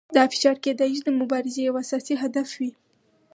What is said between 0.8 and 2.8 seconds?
شي د مبارزې یو اساسي هدف وي.